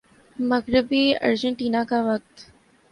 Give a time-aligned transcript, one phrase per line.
[0.39, 2.35] مغربی ارجنٹینا کا وقت